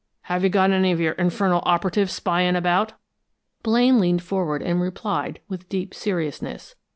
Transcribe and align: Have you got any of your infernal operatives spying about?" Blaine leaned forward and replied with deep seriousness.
Have 0.23 0.43
you 0.43 0.49
got 0.49 0.71
any 0.71 0.91
of 0.91 0.99
your 0.99 1.11
infernal 1.13 1.61
operatives 1.63 2.11
spying 2.13 2.55
about?" 2.55 2.93
Blaine 3.61 3.99
leaned 3.99 4.23
forward 4.23 4.63
and 4.63 4.81
replied 4.81 5.41
with 5.47 5.69
deep 5.69 5.93
seriousness. 5.93 6.73